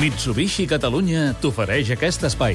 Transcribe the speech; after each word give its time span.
Mitsubishi 0.00 0.64
Catalunya 0.64 1.34
t'ofereix 1.42 1.90
aquest 1.92 2.22
espai. 2.24 2.54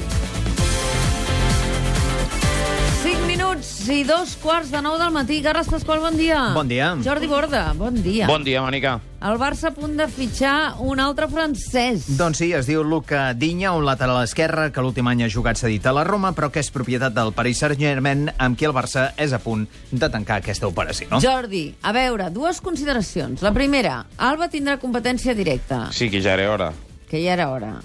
5 3.04 3.20
minuts 3.28 3.68
i 3.86 4.00
dos 4.02 4.32
quarts 4.42 4.72
de 4.72 4.80
nou 4.82 4.96
del 4.98 5.12
matí. 5.14 5.36
Carles 5.44 5.68
Pasqual, 5.70 6.00
bon 6.02 6.16
dia. 6.18 6.40
Bon 6.56 6.66
dia. 6.66 6.88
Jordi 7.04 7.28
Borda, 7.30 7.68
bon 7.78 8.00
dia. 8.02 8.26
Bon 8.26 8.42
dia, 8.42 8.64
Mònica. 8.64 8.96
El 9.22 9.38
Barça 9.38 9.70
a 9.70 9.74
punt 9.76 9.94
de 9.94 10.08
fitxar 10.10 10.80
un 10.82 10.98
altre 10.98 11.28
francès. 11.30 12.08
Doncs 12.18 12.40
sí, 12.42 12.48
es 12.50 12.66
diu 12.66 12.82
Luca 12.82 13.28
Dinya, 13.38 13.76
un 13.78 13.86
lateral 13.86 14.24
esquerre 14.24 14.72
que 14.74 14.82
l'últim 14.82 15.06
any 15.06 15.22
ha 15.22 15.30
jugat 15.30 15.62
cedit 15.62 15.86
a 15.86 15.92
la 15.94 16.02
Roma, 16.02 16.32
però 16.34 16.50
que 16.50 16.58
és 16.58 16.72
propietat 16.74 17.14
del 17.14 17.30
Paris 17.36 17.62
Saint-Germain, 17.62 18.26
amb 18.42 18.58
qui 18.58 18.66
el 18.66 18.74
Barça 18.74 19.12
és 19.22 19.30
a 19.30 19.38
punt 19.38 19.68
de 19.92 20.10
tancar 20.10 20.40
aquesta 20.42 20.66
operació. 20.66 21.22
Jordi, 21.22 21.68
a 21.86 21.94
veure, 21.94 22.26
dues 22.34 22.58
consideracions. 22.58 23.46
La 23.46 23.54
primera, 23.54 24.00
Alba 24.18 24.50
tindrà 24.50 24.80
competència 24.82 25.38
directa, 25.38 25.92
Sí, 25.94 26.10
que 26.10 26.18
ja 26.20 26.34
era 26.34 26.50
hora. 26.50 26.72
Que 27.10 27.22
ja 27.22 27.36
era 27.36 27.50
hora. 27.50 27.76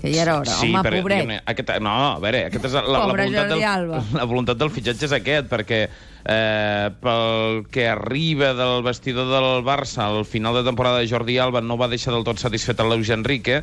Que 0.00 0.12
ja 0.12 0.22
era 0.22 0.38
hora. 0.38 0.50
Sí, 0.50 0.70
Home, 0.72 0.82
pobret. 0.90 1.30
Aquest, 1.48 1.70
no, 1.84 1.94
a 2.14 2.18
veure, 2.22 2.46
aquest 2.50 2.68
és 2.68 2.74
la, 2.76 2.84
la, 2.84 3.04
voluntat 3.08 3.38
Jordi 3.38 3.54
del, 3.54 3.68
Alba. 3.70 4.02
la 4.20 4.26
voluntat 4.28 4.60
del 4.60 4.72
fitxatge 4.74 5.08
és 5.08 5.16
aquest, 5.20 5.48
perquè 5.52 5.84
eh, 6.24 6.90
pel 7.00 7.64
que 7.70 7.86
arriba 7.88 8.52
del 8.56 8.82
vestidor 8.82 9.28
del 9.28 9.64
Barça 9.64 10.06
al 10.06 10.24
final 10.24 10.54
de 10.54 10.64
temporada 10.64 10.98
de 10.98 11.08
Jordi 11.08 11.38
Alba 11.38 11.60
no 11.60 11.76
va 11.76 11.88
deixar 11.88 12.14
del 12.14 12.24
tot 12.24 12.40
satisfet 12.40 12.80
a 12.80 12.86
Luis 12.88 13.10
Enrique 13.14 13.60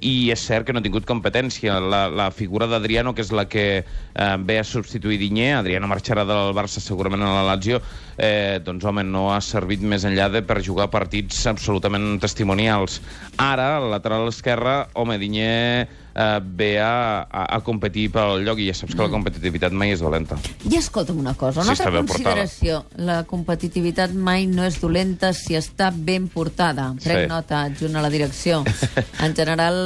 i 0.00 0.30
és 0.34 0.46
cert 0.46 0.66
que 0.66 0.74
no 0.74 0.82
ha 0.82 0.86
tingut 0.86 1.06
competència. 1.08 1.80
La, 1.80 2.06
la 2.08 2.30
figura 2.30 2.68
d'Adriano, 2.70 3.14
que 3.14 3.24
és 3.24 3.32
la 3.34 3.46
que 3.50 3.66
eh, 3.82 4.36
ve 4.46 4.58
a 4.60 4.66
substituir 4.66 5.18
Dinyé, 5.20 5.52
Adriano 5.58 5.90
marxarà 5.90 6.26
del 6.28 6.54
Barça 6.56 6.82
segurament 6.82 7.24
a 7.24 7.32
la 7.34 7.44
Lazio, 7.50 7.80
eh, 8.16 8.60
doncs 8.64 8.84
home, 8.84 9.04
no 9.04 9.28
ha 9.34 9.40
servit 9.44 9.82
més 9.82 10.06
enllà 10.06 10.30
de 10.32 10.44
per 10.46 10.62
jugar 10.62 10.90
partits 10.92 11.44
absolutament 11.50 12.18
testimonials. 12.22 13.00
Ara, 13.42 13.76
al 13.80 13.90
lateral 13.92 14.30
esquerre, 14.30 14.84
home, 14.94 15.18
Dinyé 15.18 16.03
eh, 16.14 16.40
ve 16.44 16.78
a, 16.80 17.22
a, 17.26 17.44
a 17.56 17.60
competir 17.66 18.08
pel 18.14 18.44
lloc 18.46 18.58
i 18.62 18.68
ja 18.70 18.74
saps 18.78 18.94
que 18.94 19.02
la 19.02 19.10
competitivitat 19.12 19.72
mai 19.74 19.92
és 19.94 20.00
dolenta. 20.04 20.38
I 20.70 20.76
escolta'm 20.78 21.18
una 21.18 21.34
cosa, 21.34 21.62
una 21.64 21.74
està 21.74 21.86
altra 21.88 21.98
ben 22.00 22.06
portada. 22.06 22.34
consideració. 22.44 22.84
La 23.04 23.20
competitivitat 23.28 24.14
mai 24.14 24.46
no 24.46 24.64
és 24.64 24.80
dolenta 24.80 25.32
si 25.36 25.54
està 25.58 25.90
ben 25.94 26.28
portada. 26.28 26.92
Prenc 27.02 27.24
Sí. 27.24 27.28
nota, 27.30 27.62
adjunt 27.68 27.96
a 27.96 28.02
la 28.02 28.10
direcció. 28.10 28.62
En 29.24 29.34
general, 29.34 29.76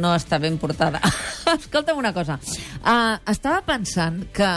no 0.00 0.14
està 0.14 0.38
ben 0.40 0.58
portada. 0.58 1.00
escolta'm 1.58 1.98
una 1.98 2.12
cosa. 2.12 2.38
Uh, 2.84 3.16
estava 3.30 3.62
pensant 3.66 4.24
que 4.32 4.48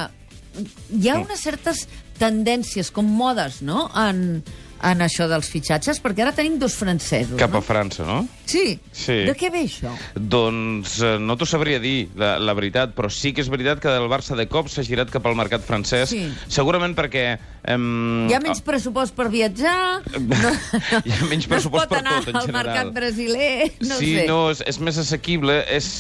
hi 0.92 1.08
ha 1.10 1.20
unes 1.22 1.40
certes 1.40 1.86
tendències, 2.20 2.92
com 2.92 3.06
modes, 3.08 3.62
no?, 3.66 3.88
en, 3.98 4.44
en 4.84 5.02
això 5.06 5.28
dels 5.30 5.48
fitxatges, 5.52 6.00
perquè 6.02 6.24
ara 6.26 6.32
tenim 6.34 6.56
dos 6.62 6.74
francesos, 6.78 7.38
Cap 7.40 7.52
a 7.54 7.60
no? 7.60 7.62
França, 7.66 8.06
no? 8.08 8.22
Sí. 8.50 8.80
Sí. 8.92 9.20
De 9.28 9.36
què 9.38 9.52
ve 9.54 9.62
això? 9.68 9.92
Doncs 10.18 10.96
eh, 11.06 11.16
no 11.22 11.36
t'ho 11.38 11.46
sabria 11.50 11.80
dir, 11.84 12.10
la, 12.18 12.34
la 12.42 12.56
veritat, 12.58 12.96
però 12.98 13.10
sí 13.14 13.32
que 13.34 13.44
és 13.46 13.50
veritat 13.54 13.80
que 13.84 13.92
el 13.94 14.08
Barça 14.12 14.36
de 14.40 14.48
cop 14.52 14.70
s'ha 14.72 14.84
girat 14.88 15.12
cap 15.14 15.26
al 15.30 15.38
mercat 15.40 15.64
francès, 15.68 16.10
Sí. 16.12 16.24
segurament 16.52 16.96
perquè... 16.98 17.26
Em, 17.70 18.26
Hi 18.30 18.34
ha 18.34 18.40
menys 18.42 18.64
pressupost 18.66 19.14
per 19.16 19.28
viatjar? 19.30 20.02
No, 20.18 20.54
Hi 21.06 21.14
ha 21.14 21.28
menys 21.30 21.46
pressupost 21.52 21.86
no 21.86 21.86
es 21.86 21.90
pot 21.90 21.94
per 21.94 22.02
anar 22.02 22.18
tot, 22.22 22.30
en 22.34 22.40
al 22.42 22.48
general. 22.48 22.66
mercat 22.66 22.94
brasiler, 22.96 23.72
no 23.86 24.00
sí, 24.02 24.16
sé. 24.18 24.26
no, 24.28 24.40
és, 24.50 24.64
és 24.66 24.80
més 24.82 24.98
assequible. 24.98 25.60
És, 25.70 25.92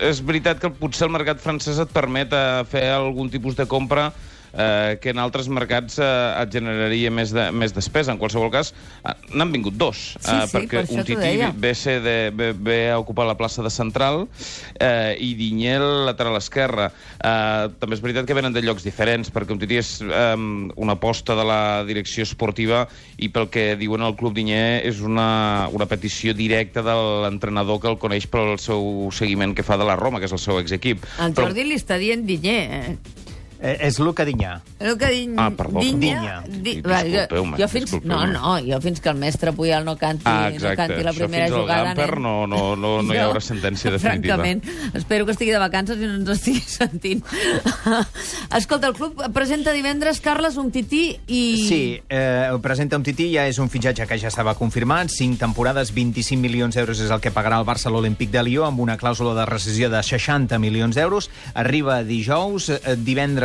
és 0.00 0.22
veritat 0.24 0.58
que 0.62 0.70
potser 0.72 1.06
el 1.06 1.12
mercat 1.14 1.42
francès 1.44 1.78
et 1.84 1.92
permet 1.92 2.32
eh, 2.32 2.62
fer 2.72 2.86
algun 2.96 3.28
tipus 3.30 3.54
de 3.60 3.66
compra 3.70 4.08
eh, 4.56 4.98
que 5.00 5.10
en 5.10 5.18
altres 5.18 5.48
mercats 5.52 5.98
eh, 5.98 6.08
et 6.40 6.52
generaria 6.54 7.10
més, 7.14 7.32
de, 7.34 7.48
més 7.52 7.74
despesa. 7.74 8.12
En 8.14 8.20
qualsevol 8.20 8.50
cas, 8.54 8.72
eh, 9.02 9.14
n'han 9.34 9.52
vingut 9.54 9.76
dos. 9.80 10.14
Sí, 10.18 10.30
sí, 10.30 10.52
perquè 10.54 10.84
per 10.84 10.94
un 10.94 11.04
tití 11.06 11.32
ve, 11.60 11.74
ser 11.78 11.98
de, 12.04 12.16
ve, 12.34 12.52
ve 12.54 12.78
a 12.92 12.98
ocupar 13.02 13.26
la 13.28 13.36
plaça 13.38 13.64
de 13.64 13.72
central 13.72 14.24
eh, 14.78 15.16
i 15.18 15.34
Dinyel 15.38 16.06
lateral 16.08 16.38
esquerra. 16.38 16.90
Eh, 17.18 17.72
també 17.80 17.98
és 17.98 18.04
veritat 18.04 18.28
que 18.28 18.36
venen 18.36 18.54
de 18.54 18.62
llocs 18.64 18.86
diferents, 18.86 19.32
perquè 19.34 19.54
un 19.54 19.62
tití 19.62 19.80
és 19.80 19.96
eh, 20.04 20.34
una 20.36 20.98
aposta 20.98 21.36
de 21.38 21.46
la 21.46 21.62
direcció 21.88 22.26
esportiva 22.26 22.84
i 23.18 23.30
pel 23.34 23.50
que 23.52 23.74
diuen 23.80 24.04
el 24.04 24.16
Club 24.18 24.36
Dinyé 24.36 24.84
és 24.86 25.00
una, 25.04 25.68
una 25.74 25.88
petició 25.90 26.34
directa 26.36 26.82
de 26.84 26.94
l'entrenador 27.24 27.80
que 27.82 27.90
el 27.90 27.98
coneix 28.02 28.28
pel 28.30 28.56
seu 28.62 29.10
seguiment 29.14 29.54
que 29.54 29.66
fa 29.66 29.78
de 29.80 29.86
la 29.88 29.98
Roma, 29.98 30.20
que 30.20 30.30
és 30.30 30.34
el 30.34 30.42
seu 30.42 30.60
exequip. 30.60 31.04
El 31.22 31.36
Jordi 31.36 31.66
li 31.66 31.78
està 31.78 31.98
dient 32.00 32.24
Dinyé, 32.26 32.58
eh? 32.78 33.22
Eh, 33.64 33.78
és 33.88 33.96
Luca 33.98 34.26
Dinya. 34.28 34.58
El 34.78 34.98
que 35.00 35.08
din... 35.08 35.38
Ah, 35.40 35.48
perdó, 35.56 35.80
Dinya, 35.80 36.42
perdó. 36.44 36.58
Di... 36.60 36.74
Va, 36.84 36.98
jo, 37.08 37.22
jo 37.56 37.68
fins... 37.72 37.94
No, 38.04 38.18
no, 38.28 38.58
jo 38.60 38.76
fins 38.84 39.00
que 39.00 39.08
el 39.08 39.16
mestre 39.16 39.54
Puyol 39.56 39.86
no 39.86 39.94
canti, 39.96 40.26
Ah, 40.28 40.50
no 40.52 40.74
canti 40.76 41.00
la 41.00 41.14
Això 41.14 41.22
primera 41.24 41.46
fins 41.46 41.56
al 41.56 41.62
jugada... 41.62 41.84
Gamper 41.94 42.10
nen. 42.18 42.22
no- 42.26 42.46
no- 42.46 42.76
no- 42.76 42.98
no 43.02 43.14
hi 43.16 43.22
haurà 43.22 43.40
sentència 43.40 43.90
definitiva. 43.94 44.36
Francament, 44.36 44.92
espero 45.00 45.24
que 45.24 45.32
estigui 45.32 45.54
de 45.54 45.62
vacances 45.62 45.96
i 45.96 46.04
no 46.10 46.18
ens 46.18 46.28
estigui 46.36 46.60
sentint. 46.76 47.24
Escolta, 48.54 48.88
el 48.88 48.94
club 48.94 49.22
presenta 49.32 49.72
divendres 49.72 50.20
Carles 50.20 50.56
Umtiti 50.60 51.18
i... 51.26 51.42
Sí, 51.68 51.80
eh, 52.08 52.50
presenta 52.62 52.96
un 53.00 53.02
tití, 53.06 53.30
ja 53.34 53.46
és 53.48 53.58
un 53.62 53.70
fitxatge 53.72 54.06
que 54.10 54.18
ja 54.20 54.28
estava 54.28 54.54
confirmat, 54.58 55.08
5 55.12 55.38
temporades, 55.40 55.90
25 55.96 56.40
milions 56.40 56.76
d'euros 56.76 57.00
és 57.00 57.10
el 57.12 57.20
que 57.24 57.32
pagarà 57.34 57.58
el 57.62 57.66
Barça 57.68 57.88
a 57.88 57.94
l'Olímpic 57.94 58.30
de 58.34 58.42
Lió, 58.46 58.64
amb 58.68 58.80
una 58.84 58.96
clàusula 59.00 59.34
de 59.38 59.46
rescisió 59.48 59.88
de 59.92 60.02
60 60.04 60.58
milions 60.62 60.94
d'euros. 60.96 61.30
Arriba 61.54 62.02
dijous, 62.04 62.68
eh, 62.76 62.96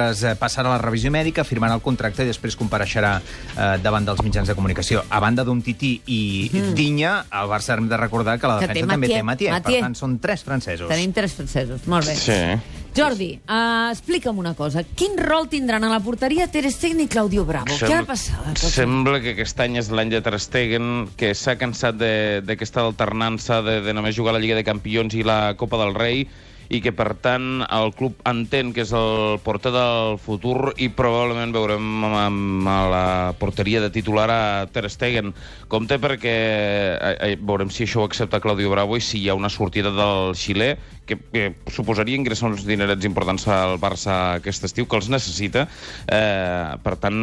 divendres 0.09 0.23
eh, 0.23 0.35
passarà 0.39 0.69
la 0.69 0.79
revisió 0.81 1.11
mèdica, 1.11 1.43
firmarà 1.43 1.75
el 1.77 1.81
contracte 1.81 2.23
i 2.23 2.29
després 2.29 2.57
compareixerà 2.57 3.19
eh, 3.19 3.77
davant 3.83 4.05
dels 4.05 4.21
mitjans 4.25 4.47
de 4.49 4.55
comunicació. 4.55 5.03
A 5.09 5.19
banda 5.19 5.43
d'un 5.43 5.61
tití 5.61 6.01
i 6.07 6.49
mm. 6.51 6.73
Dinya, 6.75 7.25
el 7.31 7.49
Barça 7.49 7.77
hem 7.77 7.87
de 7.89 7.97
recordar 7.97 8.39
que 8.39 8.47
la 8.47 8.59
Que 8.59 8.67
té 8.67 8.73
defensa 8.73 8.93
també 8.93 9.07
Mathieu. 9.07 9.17
té 9.17 9.23
Mathieu. 9.23 9.53
Mathieu. 9.53 9.79
Per 9.79 9.87
tant, 9.87 9.95
són 9.95 10.19
tres 10.19 10.43
francesos. 10.43 10.89
Tenim 10.89 11.13
tres 11.13 11.33
francesos, 11.33 11.87
molt 11.87 12.07
bé. 12.07 12.15
Sí. 12.15 12.39
Jordi, 12.95 13.39
uh, 13.45 13.91
explica'm 13.93 14.39
una 14.41 14.55
cosa. 14.57 14.81
Quin 14.83 15.15
rol 15.17 15.47
tindran 15.47 15.83
a 15.85 15.91
la 15.91 15.99
porteria 16.01 16.47
Ter 16.49 16.65
Stegen 16.73 17.03
i 17.03 17.07
Claudio 17.07 17.45
Bravo? 17.45 17.69
Què 17.77 17.93
ha 17.93 18.03
passat? 18.07 18.57
Sembla 18.57 19.21
que 19.21 19.35
aquest 19.37 19.59
any 19.61 19.77
és 19.77 19.91
l'any 19.93 20.09
de 20.09 20.21
Ter 20.25 20.39
Stegen, 20.41 21.07
que 21.15 21.35
s'ha 21.37 21.55
cansat 21.61 21.99
de- 22.01 22.41
d'aquesta 22.45 22.81
alternança 22.81 23.61
de, 23.61 23.79
de 23.85 23.93
només 23.93 24.17
jugar 24.17 24.33
la 24.33 24.41
Lliga 24.41 24.57
de 24.57 24.65
Campions 24.65 25.13
i 25.13 25.23
la 25.23 25.53
Copa 25.55 25.77
del 25.77 25.93
Rei, 25.93 26.25
i 26.69 26.79
que, 26.85 26.93
per 26.93 27.15
tant, 27.17 27.63
el 27.65 27.91
club 27.97 28.19
entén 28.29 28.69
que 28.75 28.83
és 28.85 28.93
el 28.93 29.39
porter 29.41 29.71
del 29.73 30.19
futur 30.21 30.75
i 30.77 30.91
probablement 30.93 31.53
veurem 31.55 32.67
a 32.69 32.77
la 32.91 33.05
porteria 33.41 33.81
de 33.81 33.89
titular 33.93 34.27
a 34.29 34.41
Ter 34.69 34.85
Stegen. 34.93 35.33
Compte 35.67 35.97
perquè 36.01 36.35
eh, 36.93 37.15
eh, 37.31 37.33
veurem 37.41 37.73
si 37.73 37.87
això 37.87 38.03
ho 38.03 38.07
accepta 38.07 38.41
Claudio 38.43 38.69
Bravo 38.69 38.97
i 38.97 39.03
si 39.03 39.23
hi 39.23 39.29
ha 39.29 39.37
una 39.37 39.49
sortida 39.49 39.89
del 39.95 40.37
xilè 40.37 40.75
que, 41.09 41.17
que 41.33 41.45
suposaria 41.73 42.19
ingressar 42.21 42.51
uns 42.53 42.65
dinerets 42.69 43.09
importants 43.09 43.49
al 43.49 43.79
Barça 43.81 44.37
aquest 44.37 44.69
estiu, 44.69 44.85
que 44.85 45.01
els 45.01 45.09
necessita. 45.09 45.65
Eh, 46.05 46.77
per 46.85 46.97
tant, 47.01 47.21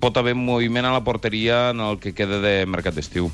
pot 0.00 0.16
haver 0.16 0.36
moviment 0.38 0.88
a 0.88 0.96
la 0.96 1.04
porteria 1.04 1.68
en 1.76 1.84
el 1.84 2.00
que 2.00 2.16
queda 2.16 2.40
de 2.40 2.62
mercat 2.64 2.96
d'estiu. 2.96 3.28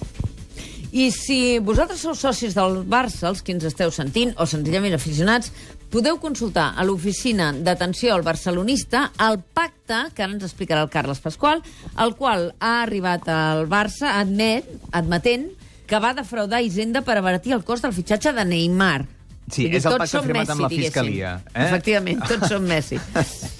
I 0.94 1.08
si 1.10 1.58
vosaltres 1.58 2.04
sou 2.04 2.14
socis 2.14 2.54
del 2.54 2.84
Barça, 2.86 3.26
els 3.26 3.40
que 3.42 3.50
ens 3.50 3.64
esteu 3.66 3.90
sentint, 3.90 4.30
o 4.38 4.46
senzillament 4.46 4.94
aficionats, 4.94 5.50
podeu 5.90 6.20
consultar 6.22 6.68
a 6.78 6.84
l'oficina 6.86 7.48
d'atenció 7.66 8.12
al 8.14 8.22
barcelonista 8.22 9.08
el 9.26 9.40
pacte, 9.42 10.04
que 10.14 10.22
ara 10.22 10.36
ens 10.36 10.46
explicarà 10.46 10.84
el 10.86 10.92
Carles 10.94 11.18
Pasqual, 11.24 11.64
el 11.98 12.14
qual 12.14 12.52
ha 12.60 12.76
arribat 12.84 13.26
al 13.26 13.66
Barça 13.66 14.14
admet, 14.20 14.70
admetent 14.94 15.48
que 15.90 15.98
va 15.98 16.14
defraudar 16.14 16.62
Hisenda 16.62 17.02
per 17.02 17.18
abaratir 17.18 17.58
el 17.58 17.66
cost 17.66 17.82
del 17.82 17.96
fitxatge 17.96 18.32
de 18.38 18.46
Neymar. 18.54 19.02
Sí, 19.50 19.66
dir, 19.66 19.74
és 19.80 19.90
el 19.90 19.98
pacte 19.98 20.22
firmat 20.22 20.46
Messi, 20.46 20.54
amb 20.54 20.62
la. 20.62 20.72
Fiscalia, 20.72 21.34
eh? 21.50 21.66
Efectivament, 21.66 22.22
tots 22.30 22.54
som 22.54 22.70
Messi. 22.70 23.02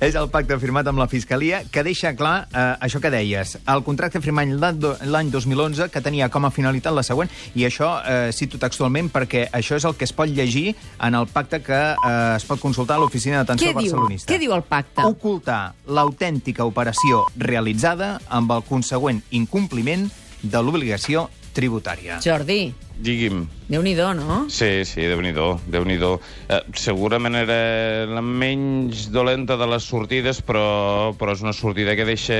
És 0.00 0.14
el 0.14 0.28
pacte 0.32 0.58
firmat 0.62 0.86
amb 0.90 0.98
la 0.98 1.06
Fiscalia 1.08 1.62
que 1.72 1.82
deixa 1.86 2.14
clar 2.16 2.48
eh, 2.52 2.64
això 2.86 3.00
que 3.00 3.10
deies. 3.10 3.56
El 3.66 3.82
contracte 3.86 4.20
firmat 4.20 4.48
l'any 4.48 4.78
do- 4.80 4.96
l'any 5.04 5.30
2011 5.30 5.88
que 5.92 6.00
tenia 6.04 6.28
com 6.32 6.44
a 6.44 6.50
finalitat 6.50 6.94
la 6.94 7.02
següent, 7.06 7.30
i 7.54 7.64
això 7.68 7.90
eh, 8.04 8.30
cito 8.32 8.58
textualment 8.58 9.10
perquè 9.12 9.46
això 9.52 9.76
és 9.76 9.84
el 9.88 9.94
que 9.96 10.04
es 10.04 10.12
pot 10.12 10.28
llegir 10.28 10.74
en 11.00 11.14
el 11.14 11.26
pacte 11.26 11.60
que 11.62 11.80
eh, 11.94 12.36
es 12.36 12.44
pot 12.44 12.60
consultar 12.60 12.96
a 12.96 13.00
l'oficina 13.04 13.42
d'atenció 13.42 13.70
Què 13.72 13.74
diu? 13.78 13.92
barcelonista. 13.92 14.32
Què 14.32 14.38
diu 14.42 14.54
el 14.56 14.62
pacte? 14.62 15.02
Ocultar 15.06 15.74
l'autèntica 15.88 16.64
operació 16.68 17.24
realitzada 17.36 18.16
amb 18.28 18.52
el 18.52 18.62
consegüent 18.68 19.22
incompliment 19.30 20.08
de 20.42 20.60
l'obligació 20.62 21.28
tributària. 21.56 22.18
Jordi, 22.22 22.74
Digui'm. 22.96 23.44
déu-n'hi-do, 23.68 24.14
no? 24.16 24.46
Sí, 24.48 24.84
sí, 24.88 25.04
déu-n'hi-do, 25.04 25.58
déu 25.68 25.84
nhi 25.84 25.98
déu 26.00 26.16
eh, 26.48 26.62
Segurament 26.80 27.36
era 27.36 28.06
la 28.08 28.22
menys 28.24 29.10
dolenta 29.12 29.58
de 29.60 29.68
les 29.68 29.84
sortides, 29.84 30.40
però, 30.40 31.12
però 31.18 31.34
és 31.36 31.44
una 31.44 31.56
sortida 31.56 31.96
que 31.96 32.08
deixa... 32.08 32.38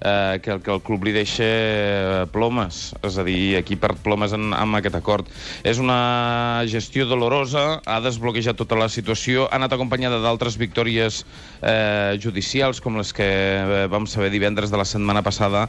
Eh, 0.00 0.40
que, 0.40 0.48
el, 0.54 0.62
que 0.64 0.70
el 0.72 0.80
club 0.80 1.02
li 1.04 1.12
deixa 1.12 1.44
eh, 1.44 2.20
plomes, 2.32 2.94
és 3.04 3.18
a 3.20 3.24
dir, 3.24 3.58
aquí 3.58 3.76
perd 3.76 3.98
plomes 4.00 4.32
en, 4.32 4.46
amb 4.56 4.78
aquest 4.78 4.96
acord. 4.96 5.28
És 5.60 5.76
una 5.76 6.64
gestió 6.72 7.04
dolorosa, 7.04 7.82
ha 7.84 7.98
desbloquejat 8.00 8.56
tota 8.56 8.78
la 8.80 8.88
situació, 8.88 9.44
ha 9.50 9.58
anat 9.60 9.76
acompanyada 9.76 10.22
d'altres 10.24 10.56
victòries 10.56 11.20
eh, 11.60 12.16
judicials, 12.16 12.80
com 12.80 12.96
les 12.96 13.12
que 13.12 13.28
eh, 13.28 13.84
vam 13.92 14.08
saber 14.08 14.32
divendres 14.32 14.72
de 14.72 14.80
la 14.80 14.88
setmana 14.88 15.20
passada, 15.20 15.66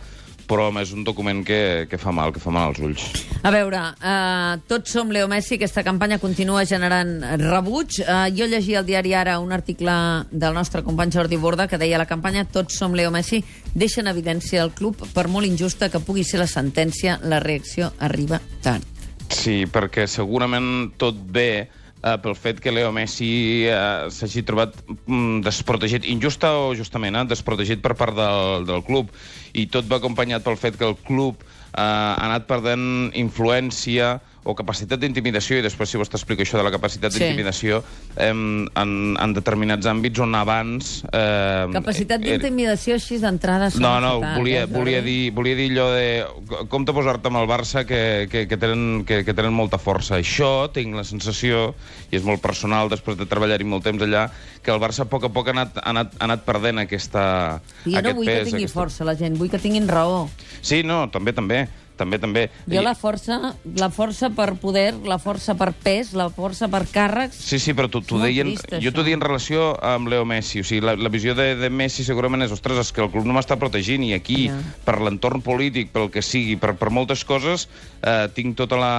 però 0.51 0.67
home, 0.67 0.83
és 0.83 0.91
un 0.91 1.05
document 1.07 1.45
que, 1.47 1.87
que 1.87 1.97
fa 2.01 2.11
mal, 2.11 2.33
que 2.35 2.41
fa 2.43 2.51
mal 2.51 2.73
als 2.73 2.81
ulls. 2.83 3.05
A 3.47 3.53
veure, 3.53 3.79
uh, 4.03 4.59
tots 4.67 4.91
som 4.91 5.09
Leo 5.13 5.29
Messi, 5.31 5.55
aquesta 5.55 5.85
campanya 5.87 6.19
continua 6.19 6.65
generant 6.67 7.13
rebuig. 7.39 8.01
Uh, 8.03 8.27
jo 8.35 8.49
llegia 8.51 8.81
al 8.81 8.87
diari 8.89 9.15
Ara 9.15 9.39
un 9.39 9.55
article 9.55 9.95
del 10.29 10.53
nostre 10.57 10.83
company 10.83 11.15
Jordi 11.15 11.39
Borda 11.39 11.69
que 11.71 11.79
deia 11.79 12.01
la 12.01 12.09
campanya 12.09 12.43
Tots 12.43 12.75
som 12.77 12.93
Leo 12.97 13.13
Messi 13.15 13.39
deixa 13.73 14.03
en 14.03 14.11
evidència 14.11 14.61
el 14.65 14.75
club 14.75 14.99
per 15.15 15.29
molt 15.31 15.47
injusta 15.47 15.89
que 15.89 16.03
pugui 16.03 16.27
ser 16.27 16.43
la 16.43 16.49
sentència, 16.51 17.19
la 17.23 17.39
reacció 17.39 17.93
arriba 17.99 18.41
tard. 18.61 18.83
Sí, 19.31 19.63
perquè 19.71 20.09
segurament 20.11 20.91
tot 20.99 21.15
bé 21.15 21.69
eh, 22.03 22.17
pel 22.21 22.35
fet 22.35 22.59
que 22.61 22.73
Leo 22.73 22.91
Messi 22.95 23.67
eh, 23.69 24.09
s'hagi 24.13 24.43
trobat 24.47 24.75
mm, 25.05 25.41
desprotegit, 25.45 26.07
injusta 26.09 26.53
o 26.57 26.73
justament, 26.77 27.17
eh, 27.21 27.27
desprotegit 27.29 27.81
per 27.83 27.95
part 27.99 28.17
del, 28.17 28.65
del 28.69 28.83
club. 28.87 29.13
I 29.53 29.67
tot 29.71 29.89
va 29.89 30.01
acompanyat 30.01 30.45
pel 30.45 30.59
fet 30.59 30.79
que 30.79 30.87
el 30.87 30.97
club 31.07 31.41
eh, 31.43 31.81
ha 31.81 32.17
anat 32.27 32.47
perdent 32.49 33.11
influència 33.17 34.17
o 34.43 34.55
capacitat 34.57 34.97
d'intimidació, 34.97 35.59
i 35.59 35.61
després 35.61 35.91
si 35.91 35.99
vols 36.01 36.09
t'explico 36.09 36.41
això 36.41 36.57
de 36.57 36.63
la 36.65 36.71
capacitat 36.73 37.13
Sí. 37.13 37.19
d'intimidació, 37.21 37.83
eh, 38.15 38.31
en, 38.31 38.91
en 39.21 39.33
determinats 39.37 39.85
àmbits 39.85 40.17
on 40.23 40.33
abans... 40.33 41.03
Eh, 41.13 41.67
Capacitat 41.73 42.21
d'intimidació 42.23 42.95
així 42.97 43.19
d'entrada... 43.21 43.69
no, 43.77 43.91
no, 44.01 44.15
fatal, 44.19 44.39
volia, 44.39 44.63
eh, 44.63 44.65
volia, 44.65 45.01
dir, 45.05 45.31
volia 45.31 45.55
dir 45.59 45.67
allò 45.75 45.87
de... 45.93 46.65
Com 46.73 46.85
te 46.89 46.95
posar-te 46.95 47.29
amb 47.29 47.37
el 47.43 47.45
Barça 47.51 47.85
que, 47.85 48.27
que, 48.31 48.47
que, 48.49 48.57
tenen, 48.57 49.03
que, 49.05 49.21
que 49.27 49.35
tenen 49.37 49.53
molta 49.53 49.77
força. 49.77 50.17
Això 50.17 50.71
tinc 50.73 50.97
la 50.97 51.03
sensació, 51.05 51.75
i 52.09 52.17
és 52.17 52.25
molt 52.25 52.41
personal 52.41 52.89
després 52.89 53.19
de 53.21 53.27
treballar-hi 53.29 53.67
molt 53.69 53.85
temps 53.85 54.01
allà, 54.01 54.25
que 54.65 54.73
el 54.73 54.81
Barça 54.81 55.05
a 55.05 55.09
poc 55.11 55.29
a 55.29 55.31
poc 55.33 55.51
ha 55.51 55.55
anat, 55.55 55.77
ha 55.77 55.89
anat, 55.93 56.17
ha 56.17 56.25
anat 56.25 56.47
perdent 56.49 56.81
aquesta, 56.81 57.61
Jo 57.85 57.93
no 57.93 58.01
aquest 58.01 58.17
vull 58.17 58.25
pes. 58.25 58.39
que 58.41 58.49
tingui 58.49 58.65
aquesta... 58.65 58.79
força 58.79 59.05
la 59.05 59.13
gent, 59.21 59.37
vull 59.37 59.53
que 59.53 59.61
tinguin 59.61 59.85
raó. 59.87 60.25
Sí, 60.61 60.81
no, 60.81 61.03
també, 61.13 61.33
també. 61.37 61.61
També, 62.01 62.17
també. 62.21 62.47
Jo 62.71 62.81
la 62.81 62.95
força, 62.97 63.53
la 63.77 63.91
força 63.93 64.31
per 64.33 64.55
poder, 64.61 64.95
la 65.05 65.19
força 65.21 65.53
per 65.59 65.69
pes, 65.83 66.15
la 66.17 66.29
força 66.33 66.69
per 66.71 66.83
càrrecs... 66.89 67.37
Sí, 67.45 67.59
sí, 67.61 67.75
però 67.77 67.89
t'ho 67.91 68.01
deien... 68.21 68.55
trist, 68.55 68.73
jo 68.81 68.93
t'ho 68.95 69.05
deia 69.05 69.19
en 69.19 69.23
relació 69.23 69.71
amb 69.85 70.09
Leo 70.09 70.25
Messi. 70.25 70.63
O 70.63 70.67
sigui, 70.67 70.81
la, 70.85 70.95
la 70.97 71.11
visió 71.13 71.35
de, 71.37 71.51
de 71.59 71.69
Messi 71.69 72.05
segurament 72.07 72.41
és, 72.47 72.53
ostres, 72.55 72.79
és 72.81 72.91
que 72.95 73.03
el 73.05 73.11
club 73.13 73.27
no 73.29 73.35
m'està 73.37 73.59
protegint 73.61 74.05
i 74.07 74.13
aquí, 74.17 74.41
Ja. 74.41 74.55
per 74.87 74.95
l'entorn 75.03 75.43
polític, 75.45 75.91
pel 75.93 76.07
que 76.09 76.23
sigui, 76.25 76.55
per, 76.57 76.73
per 76.79 76.89
moltes 76.89 77.21
coses, 77.27 77.67
eh, 78.01 78.25
tinc 78.33 78.55
tota 78.57 78.79
la, 78.79 78.93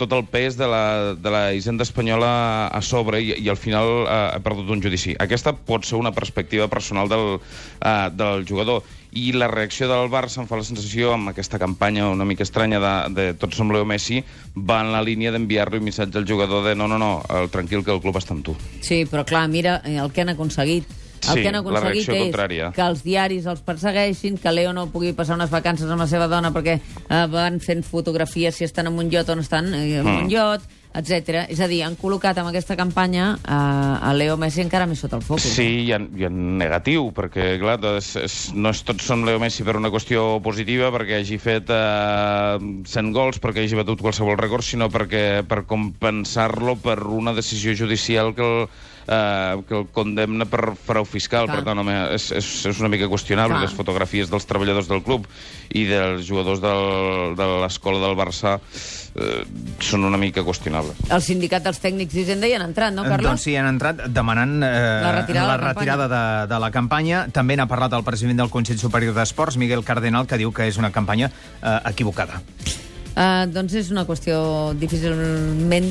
tot 0.00 0.14
el 0.16 0.24
pes 0.30 0.56
de 0.56 0.68
la, 0.70 0.84
de 1.18 1.32
la 1.34 1.42
hisenda 1.52 1.84
espanyola 1.84 2.30
a 2.72 2.80
sobre 2.80 3.20
i, 3.20 3.34
i 3.42 3.50
al 3.52 3.58
final 3.60 4.06
eh, 4.06 4.20
he 4.36 4.40
perdut 4.46 4.70
un 4.72 4.80
judici. 4.84 5.12
Aquesta 5.20 5.52
pot 5.52 5.84
ser 5.84 5.98
una 6.00 6.14
perspectiva 6.16 6.70
personal 6.72 7.10
del, 7.12 7.36
eh, 7.82 8.08
del 8.16 8.46
jugador. 8.48 8.80
I 9.12 9.32
la 9.32 9.48
reacció 9.48 9.88
del 9.88 10.10
Barça 10.12 10.42
em 10.42 10.46
fa 10.46 10.56
la 10.60 10.64
sensació, 10.66 11.14
amb 11.14 11.30
aquesta 11.30 11.58
campanya 11.58 12.08
una 12.12 12.26
mica 12.28 12.42
estranya 12.44 12.78
de, 12.78 12.92
de 13.14 13.26
Tots 13.40 13.56
som 13.56 13.70
Leo 13.72 13.86
Messi, 13.88 14.22
va 14.54 14.82
en 14.84 14.92
la 14.92 15.00
línia 15.02 15.32
d'enviar-li 15.32 15.78
un 15.80 15.84
missatge 15.88 16.18
al 16.20 16.26
jugador 16.28 16.64
de 16.66 16.74
no, 16.76 16.86
no, 16.88 16.98
no, 17.00 17.22
el, 17.30 17.48
tranquil 17.50 17.84
que 17.84 17.90
el 17.94 18.00
club 18.04 18.16
està 18.20 18.34
amb 18.36 18.44
tu. 18.44 18.54
Sí, 18.84 19.04
però 19.08 19.24
clar, 19.24 19.46
mira 19.48 19.80
eh, 19.84 19.96
el 19.96 20.12
que 20.12 20.20
han 20.26 20.34
aconseguit. 20.36 20.84
El 21.18 21.34
Sí, 21.34 21.42
que 21.42 21.48
han 21.50 21.56
aconseguit 21.58 22.04
és 22.14 22.20
contrària. 22.28 22.68
que 22.76 22.80
els 22.84 23.00
diaris 23.02 23.46
els 23.50 23.60
persegueixin, 23.66 24.36
que 24.38 24.52
Leo 24.54 24.70
no 24.72 24.84
pugui 24.92 25.10
passar 25.18 25.34
unes 25.34 25.50
vacances 25.50 25.90
amb 25.90 25.98
la 26.04 26.06
seva 26.06 26.28
dona 26.30 26.52
perquè 26.54 26.76
eh, 26.78 27.24
van 27.32 27.58
fent 27.60 27.82
fotografies 27.82 28.54
si 28.54 28.64
estan 28.64 28.86
en 28.86 28.98
un 29.02 29.10
iot 29.10 29.28
o 29.28 29.34
no 29.34 29.42
estan 29.42 29.72
eh, 29.74 29.98
en 29.98 30.06
Mm. 30.06 30.22
un 30.26 30.30
iot, 30.30 30.62
etc. 30.96 31.44
És 31.52 31.60
a 31.60 31.68
dir, 31.70 31.82
han 31.86 31.96
col·locat 32.00 32.38
amb 32.40 32.50
aquesta 32.50 32.76
campanya 32.78 33.30
eh, 33.36 34.08
a 34.08 34.12
Leo 34.16 34.36
Messi 34.40 34.62
encara 34.64 34.88
més 34.88 35.02
sota 35.04 35.18
el 35.18 35.24
focus. 35.26 35.48
Sí, 35.58 35.84
i 35.86 35.92
en, 35.96 36.08
i 36.18 36.26
en 36.28 36.40
negatiu, 36.60 37.10
perquè, 37.16 37.50
clar, 37.60 37.78
és, 37.98 38.14
és, 38.22 38.36
no 38.56 38.72
és 38.74 38.82
tot 38.88 39.02
som 39.04 39.24
Leo 39.26 39.40
Messi 39.42 39.66
per 39.66 39.76
una 39.80 39.92
qüestió 39.94 40.26
positiva, 40.44 40.92
perquè 40.94 41.20
hagi 41.22 41.40
fet 41.42 41.72
eh, 41.74 42.68
100 42.88 43.14
gols, 43.16 43.40
perquè 43.42 43.64
hagi 43.64 43.78
batut 43.78 44.04
qualsevol 44.04 44.38
rècord, 44.40 44.66
sinó 44.66 44.90
perquè 44.92 45.42
per 45.48 45.64
compensar-lo 45.68 46.78
per 46.82 47.00
una 47.06 47.36
decisió 47.36 47.76
judicial 47.76 48.34
que 48.36 48.46
el, 48.46 48.68
eh, 49.08 49.62
que 49.66 49.76
el 49.80 49.86
condemna 49.94 50.46
per 50.48 50.74
frau 50.76 51.06
fiscal. 51.08 51.48
Clar. 51.48 51.58
Per 51.58 51.66
tant, 51.66 51.80
home, 51.82 51.96
és, 52.14 52.30
és, 52.36 52.48
és 52.70 52.80
una 52.82 52.90
mica 52.92 53.08
qüestionable. 53.10 53.56
Clar. 53.56 53.66
Les 53.66 53.76
fotografies 53.76 54.30
dels 54.30 54.46
treballadors 54.48 54.90
del 54.90 55.02
club 55.06 55.26
i 55.74 55.84
dels 55.88 56.26
jugadors 56.28 56.62
del, 56.62 57.34
de 57.38 57.48
l'escola 57.64 58.02
del 58.04 58.16
Barça 58.18 58.56
eh, 58.58 59.42
són 59.84 60.06
una 60.08 60.20
mica 60.20 60.44
qüestionables. 60.46 61.08
El 61.08 61.24
sindicat 61.24 61.64
dels 61.66 61.80
tècnics 61.82 62.14
d'Hisenda 62.14 62.50
hi 62.50 62.56
han 62.58 62.66
entrat, 62.68 62.94
no, 62.96 63.06
Carles? 63.08 63.30
Doncs 63.30 63.48
sí, 63.48 63.56
han 63.58 63.70
entrat 63.72 64.04
demanant 64.14 64.58
eh, 64.62 64.74
La 65.04 65.14
retirada 65.20 65.46
de 65.46 65.54
la 65.54 65.72
retirada 65.72 66.10
de, 66.12 66.24
de 66.52 66.60
la 66.66 66.72
campanya. 66.74 67.24
També 67.34 67.56
n'ha 67.58 67.68
parlat 67.70 67.96
el 67.96 68.04
president 68.06 68.44
del 68.44 68.52
Consell 68.52 68.80
Superior 68.80 69.16
d'Esports, 69.16 69.58
Miguel 69.60 69.86
Cardenal, 69.86 70.28
que 70.28 70.40
diu 70.40 70.52
que 70.52 70.68
és 70.68 70.80
una 70.80 70.92
campanya 70.94 71.32
eh, 71.32 71.80
equivocada. 71.92 72.42
Uh, 73.18 73.48
doncs 73.50 73.72
és 73.74 73.88
una 73.90 74.04
qüestió 74.06 74.36
difícilment 74.78 75.88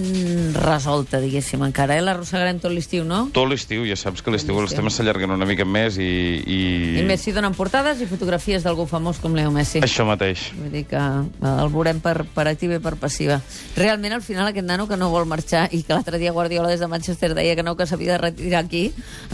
resolta, 0.55 1.19
diguéssim, 1.19 1.59
encara. 1.65 1.97
Eh? 1.97 2.03
L'arrossegarem 2.05 2.59
tot 2.63 2.71
l'estiu, 2.71 3.03
no? 3.03 3.25
Tot 3.35 3.49
l'estiu, 3.51 3.83
ja 3.89 3.97
saps 3.99 4.21
que 4.23 4.31
l'estiu 4.31 4.55
els 4.61 4.71
temes 4.75 4.95
s'allarguen 4.95 5.33
una 5.35 5.47
mica 5.49 5.65
més 5.67 5.97
i... 5.99 6.07
I, 6.47 6.59
I 7.01 7.03
Messi 7.07 7.33
donen 7.35 7.51
portades 7.57 7.99
i 7.99 8.07
fotografies 8.07 8.63
d'algú 8.63 8.85
famós 8.87 9.19
com 9.19 9.35
Leo 9.35 9.51
Messi. 9.51 9.81
Això 9.83 10.05
mateix. 10.07 10.45
Vull 10.55 10.71
dir 10.71 10.85
que 10.87 10.95
eh, 11.01 11.51
el 11.51 11.67
veurem 11.73 11.99
per, 12.03 12.21
per 12.31 12.47
activa 12.47 12.77
i 12.79 12.83
per 12.83 12.95
passiva. 13.01 13.41
Realment, 13.75 14.15
al 14.15 14.23
final, 14.23 14.47
aquest 14.53 14.67
nano 14.69 14.87
que 14.87 14.95
no 14.99 15.11
vol 15.11 15.27
marxar 15.27 15.65
i 15.75 15.83
que 15.83 15.97
l'altre 15.97 16.21
dia 16.21 16.31
Guardiola 16.31 16.71
des 16.71 16.79
de 16.79 16.87
Manchester 16.87 17.33
deia 17.35 17.57
que 17.59 17.65
no, 17.67 17.75
que 17.75 17.89
s'havia 17.91 18.15
de 18.15 18.21
retirar 18.23 18.63
aquí, 18.63 18.85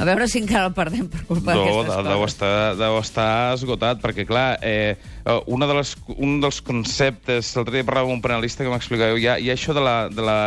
a 0.02 0.10
veure 0.10 0.26
si 0.28 0.42
encara 0.42 0.72
el 0.72 0.74
perdem 0.74 1.06
per 1.14 1.28
culpa 1.30 1.54
No, 1.54 1.68
d'aquestes 1.70 1.94
de- 1.94 2.10
deu 2.10 2.24
coses. 2.26 2.34
estar, 2.34 2.76
deu 2.82 2.98
estar 3.04 3.30
esgotat, 3.54 4.02
perquè, 4.02 4.26
clar, 4.26 4.48
eh, 4.66 4.96
eh, 4.98 5.40
una 5.54 5.70
de 5.70 5.78
les, 5.78 5.94
un 6.18 6.40
dels 6.42 6.62
conceptes... 6.66 7.54
L'altre 7.54 7.83
parlava 7.88 8.10
amb 8.10 8.18
un 8.18 8.24
panelista 8.24 8.66
que 8.66 8.72
m'explicava, 8.74 9.20
hi, 9.20 9.28
hi 9.28 9.52
ha 9.52 9.56
això 9.58 9.76
de 9.76 9.84
la, 9.84 9.98
de 10.10 10.26
la 10.26 10.40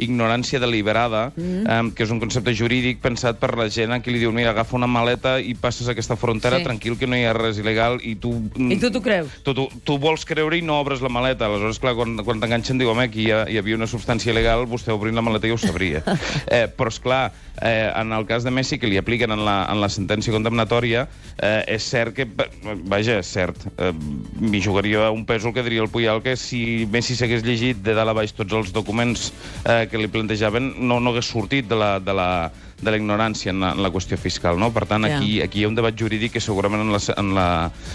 ignorància 0.00 0.60
deliberada, 0.62 1.30
mm. 1.36 1.64
eh, 1.66 1.80
que 1.96 2.06
és 2.06 2.14
un 2.14 2.20
concepte 2.22 2.54
jurídic 2.56 3.00
pensat 3.04 3.40
per 3.40 3.52
la 3.58 3.68
gent 3.72 3.92
a 3.94 4.00
qui 4.02 4.14
li 4.14 4.22
diu, 4.22 4.32
mira, 4.34 4.54
agafa 4.54 4.76
una 4.78 4.88
maleta 4.90 5.38
i 5.40 5.54
passes 5.58 5.88
aquesta 5.88 6.16
frontera, 6.16 6.58
Sí. 6.60 6.64
tranquil, 6.64 6.96
que 6.98 7.06
no 7.06 7.16
hi 7.16 7.24
ha 7.24 7.34
res 7.36 7.60
il·legal, 7.60 8.00
i 8.02 8.16
tu... 8.20 8.32
I 8.56 8.78
tu 8.80 8.90
t'ho 8.92 9.02
creus? 9.04 9.32
Tu, 9.44 9.54
tu, 9.56 9.68
tu 9.84 9.98
vols 10.02 10.24
creure 10.28 10.58
i 10.58 10.62
no 10.64 10.80
obres 10.80 11.00
la 11.04 11.08
maleta. 11.12 11.46
Aleshores, 11.46 11.78
clar, 11.82 11.94
quan, 11.98 12.16
quan 12.26 12.40
t'enganxen, 12.42 12.80
diu, 12.80 12.90
home, 12.92 13.06
aquí 13.08 13.28
hi, 13.28 13.30
ha, 13.34 13.44
hi 13.48 13.60
havia 13.60 13.78
una 13.78 13.88
substància 13.90 14.32
il·legal, 14.32 14.66
vostè 14.70 14.92
obrint 14.94 15.16
la 15.16 15.24
maleta 15.24 15.48
ja 15.50 15.56
ho 15.56 15.60
sabria. 15.60 16.02
eh, 16.56 16.66
però, 16.68 16.92
és 16.92 17.00
clar, 17.02 17.22
eh, 17.60 17.90
en 17.94 18.12
el 18.16 18.26
cas 18.26 18.44
de 18.44 18.52
Messi, 18.54 18.78
que 18.80 18.90
li 18.90 18.98
apliquen 19.00 19.32
en 19.32 19.44
la, 19.46 19.62
en 19.70 19.80
la 19.80 19.88
sentència 19.92 20.34
condemnatòria, 20.34 21.06
eh, 21.38 21.76
és 21.76 21.86
cert 21.90 22.16
que... 22.16 22.28
Vaja, 22.90 23.20
és 23.20 23.30
cert. 23.30 23.66
Eh, 23.76 23.92
M'hi 24.40 24.62
jugaria 24.64 25.10
un 25.12 25.24
pèsol 25.28 25.54
que 25.54 25.64
diria 25.66 25.82
el 25.84 25.90
Puyal 25.92 26.22
que 26.24 26.36
si 26.40 26.86
Messi 26.90 27.16
s'hagués 27.18 27.44
llegit 27.46 27.80
de 27.84 27.94
dalt 27.96 28.12
a 28.12 28.16
baix 28.16 28.32
tots 28.36 28.54
els 28.56 28.72
documents 28.74 29.30
eh, 29.64 29.86
que 29.90 29.98
li 29.98 30.08
plantejaven, 30.08 30.74
no, 30.78 31.00
no 31.00 31.10
hagués 31.10 31.26
sortit 31.28 31.66
de 31.68 31.76
la, 31.76 31.98
de 32.00 32.14
la, 32.14 32.28
de 32.80 32.90
la 32.90 32.96
ignorància 32.96 33.50
en 33.52 33.60
la, 33.60 33.72
en 33.76 33.82
la 33.82 33.90
qüestió 33.92 34.16
fiscal, 34.18 34.56
no? 34.58 34.70
Per 34.72 34.86
tant, 34.86 35.04
Ja. 35.04 35.18
aquí, 35.18 35.40
aquí 35.42 35.60
hi 35.60 35.64
ha 35.64 35.68
un 35.68 35.74
debat 35.74 35.94
jurídic 35.98 36.32
que 36.32 36.40
segurament 36.40 36.82
en, 36.86 36.92
la, 36.94 37.00
en, 37.16 37.34
la, 37.34 37.48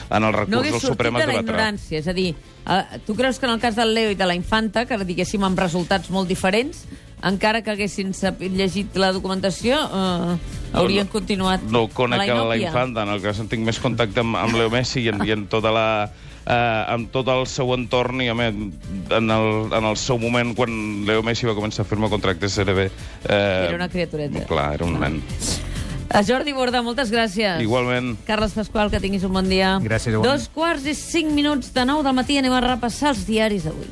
en 0.10 0.24
el 0.24 0.34
recurs 0.34 0.52
No 0.52 0.62
del 0.62 0.70
hagués 0.70 0.82
sortit 0.82 0.94
Suprem 0.98 1.14
de 1.16 1.20
es 1.22 1.28
la 1.28 1.34
debatrà. 1.34 1.56
ignorància. 1.56 2.00
És 2.04 2.08
a 2.08 2.14
dir, 2.14 2.36
uh, 2.68 3.00
tu 3.08 3.16
creus 3.16 3.40
que 3.40 3.48
en 3.48 3.54
el 3.54 3.60
cas 3.60 3.76
del 3.76 3.94
Leo 3.96 4.12
i 4.12 4.16
de 4.20 4.26
la 4.28 4.36
Infanta, 4.36 4.86
que 4.86 4.98
diguéssim 5.04 5.44
amb 5.44 5.58
resultats 5.60 6.10
molt 6.12 6.28
diferents, 6.30 6.86
encara 7.26 7.64
que 7.64 7.72
haguessin 7.72 8.12
llegit 8.54 8.96
la 9.02 9.12
documentació, 9.16 9.80
uh, 9.82 10.38
haurien 10.78 11.08
continuat 11.08 11.64
No 11.72 11.86
a 11.86 11.90
conec 11.90 12.20
la 12.20 12.26
a 12.26 12.36
la 12.46 12.56
inòpia. 12.58 12.68
infanta, 12.68 13.04
en 13.04 13.10
el 13.16 13.22
cas 13.24 13.40
en 13.40 13.48
tinc 13.48 13.66
més 13.66 13.80
contacte 13.80 14.20
amb, 14.22 14.36
amb 14.38 14.54
Leo 14.54 14.70
Messi 14.70 15.02
i 15.02 15.08
en, 15.10 15.24
i 15.26 15.32
en 15.32 15.48
tota 15.48 15.72
la 15.72 16.12
eh, 16.46 16.94
amb 16.94 17.12
tot 17.12 17.28
el 17.34 17.46
seu 17.50 17.74
entorn 17.76 18.22
i 18.22 18.30
home, 18.30 18.48
en, 18.48 19.30
el, 19.32 19.74
en 19.74 19.84
el 19.92 19.98
seu 19.98 20.18
moment 20.22 20.56
quan 20.56 21.06
Leo 21.06 21.24
Messi 21.26 21.46
va 21.50 21.56
començar 21.58 21.84
a 21.86 21.90
firmar 21.90 22.10
contractes 22.14 22.58
era 22.62 22.74
bé 22.74 22.88
eh, 22.90 23.68
Era 23.68 23.76
una 23.76 23.90
criatureta. 23.90 24.46
clar, 24.46 24.74
era 24.80 24.86
un 24.86 25.00
nen 25.02 25.22
A 26.16 26.22
Jordi 26.24 26.54
Borda, 26.54 26.84
moltes 26.86 27.10
gràcies. 27.12 27.60
igualment 27.66 28.14
Carles 28.28 28.54
Pasqual, 28.54 28.92
que 28.94 29.00
tinguis 29.02 29.24
un 29.26 29.34
bon 29.34 29.50
dia. 29.50 29.80
Gràcies, 29.84 30.14
igualment. 30.14 30.38
Dos 30.38 30.48
quarts 30.54 30.86
i 30.88 30.94
cinc 30.96 31.34
minuts 31.34 31.74
de 31.74 31.84
nou 31.84 32.04
del 32.06 32.14
matí 32.16 32.38
anem 32.38 32.54
a 32.54 32.62
repassar 32.62 33.10
els 33.10 33.26
diaris 33.28 33.66
d'avui. 33.66 33.84